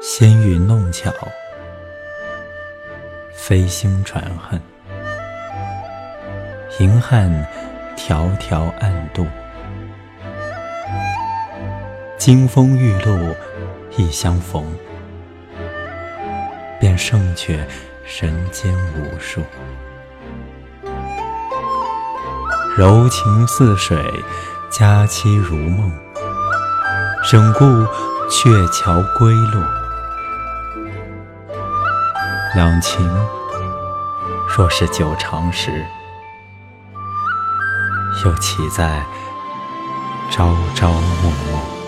[0.00, 1.10] 纤云弄巧
[3.34, 4.60] 飞星传恨
[6.78, 7.28] 银汉
[7.96, 9.26] 迢迢暗度。
[12.24, 13.34] 金风玉露
[13.96, 14.64] 一相逢，
[16.78, 17.66] 便胜却
[18.20, 19.42] 人间无数。
[22.76, 23.98] 柔情似水，
[24.70, 25.90] 佳期如梦，
[27.32, 27.64] 忍顾
[28.30, 29.60] 鹊桥归路。
[32.54, 33.04] 两情
[34.56, 35.84] 若是久长时，
[38.24, 39.04] 又岂在
[40.30, 41.81] 朝朝暮暮？